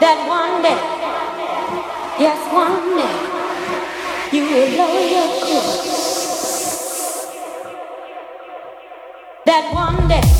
[0.00, 0.80] that one day,
[2.18, 5.66] yes, one day, you will blow your cool.
[9.46, 10.39] That one day.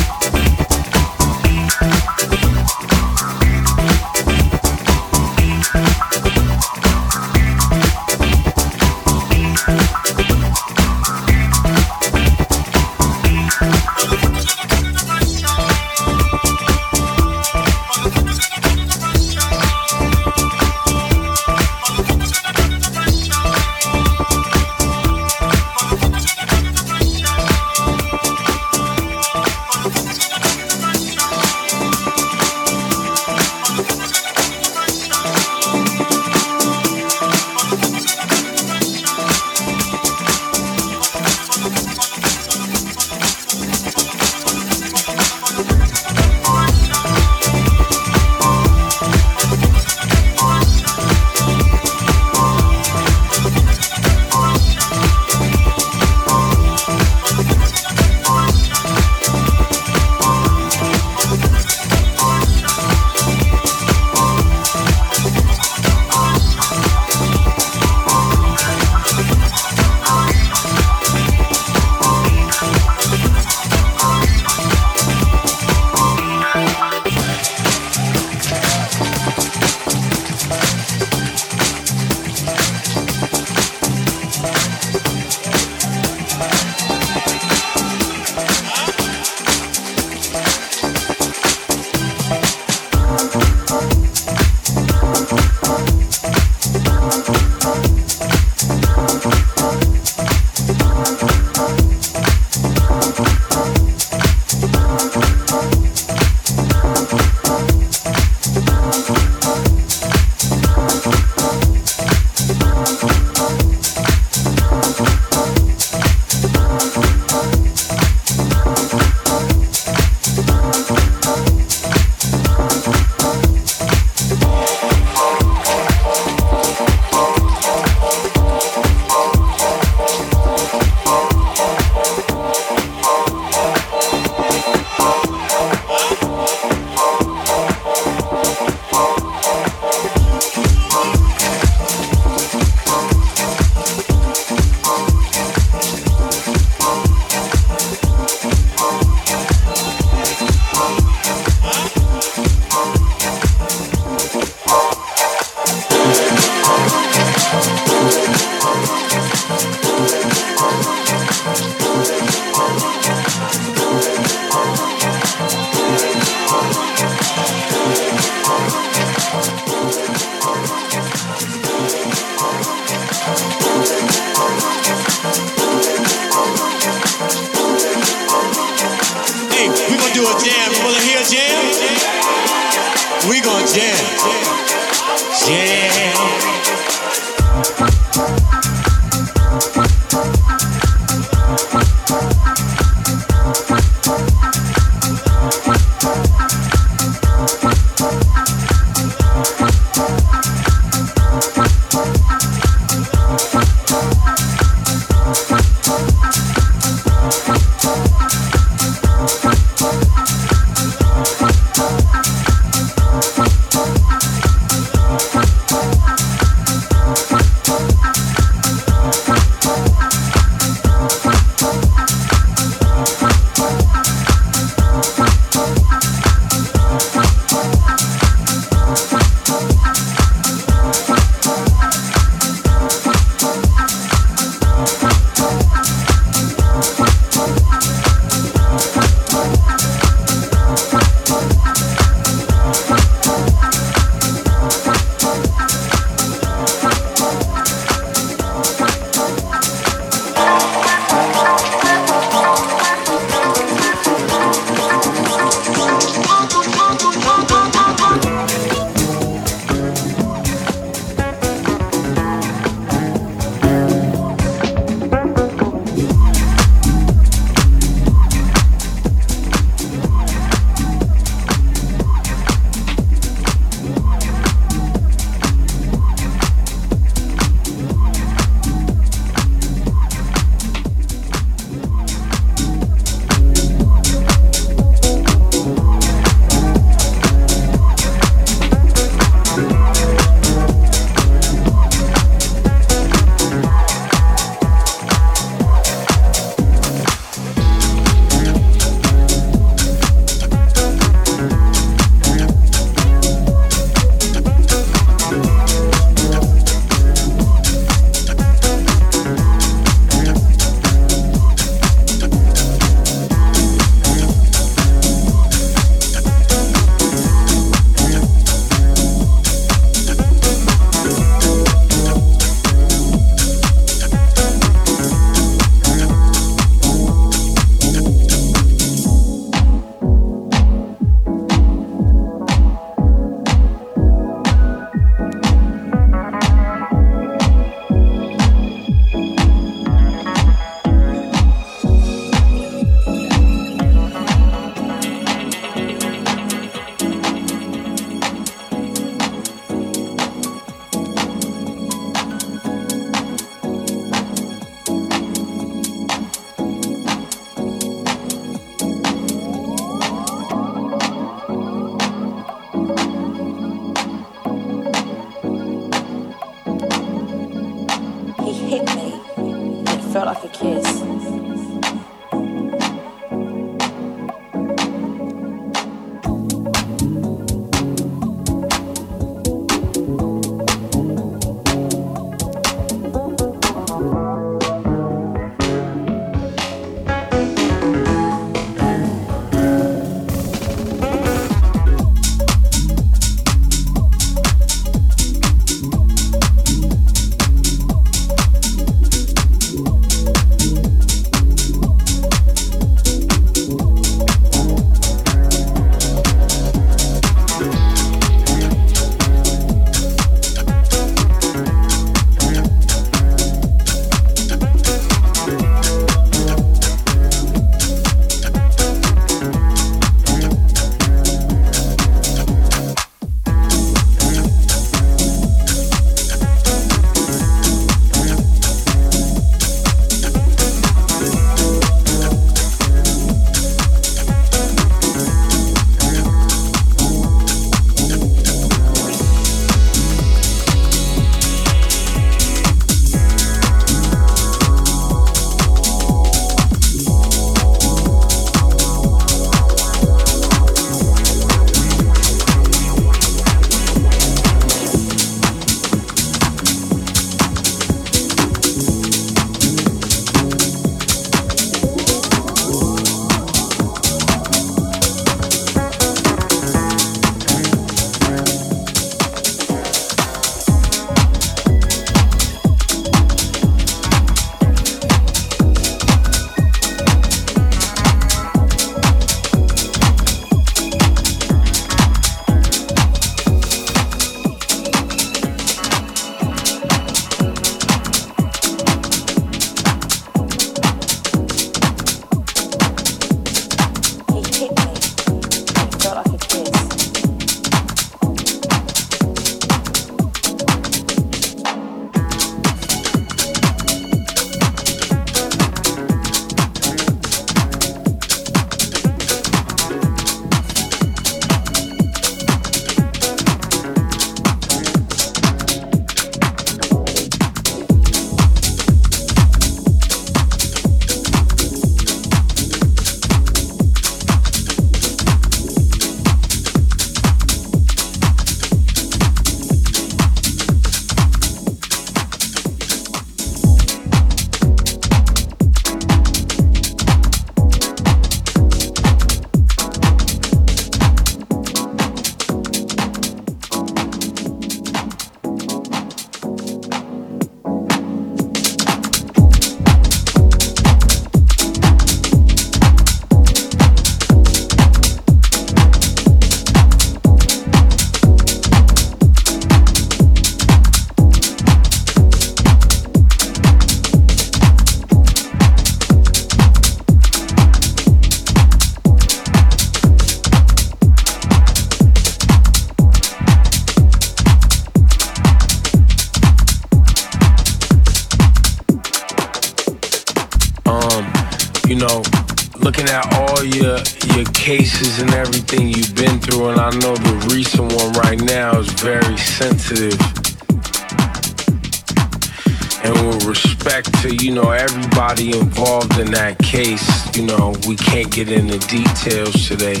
[595.52, 597.04] Involved in that case,
[597.36, 600.00] you know, we can't get into details today.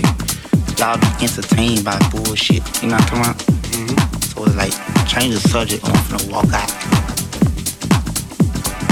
[0.78, 2.62] Y'all be entertained by bullshit.
[2.82, 3.36] You know what I'm talking about?
[3.74, 4.20] Mm-hmm.
[4.22, 4.72] So it's like,
[5.06, 5.84] change the subject.
[5.84, 6.70] I'm finna walk out.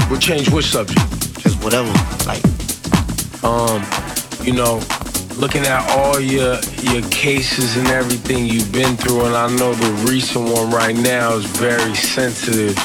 [0.09, 0.99] We'll change which subject?
[1.39, 1.91] Just whatever.
[2.27, 2.43] Like,
[3.43, 3.83] um,
[4.45, 4.81] you know,
[5.37, 10.11] looking at all your your cases and everything you've been through, and I know the
[10.11, 12.77] recent one right now is very sensitive.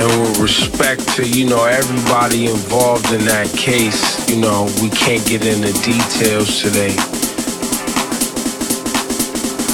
[0.00, 5.22] And with respect to, you know, everybody involved in that case, you know, we can't
[5.26, 6.96] get into details today.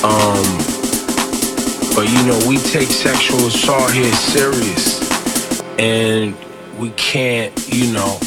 [0.02, 0.42] Um,
[1.94, 4.98] but you know, we take sexual assault here serious.
[5.78, 6.36] And
[6.76, 8.18] we can't, you know,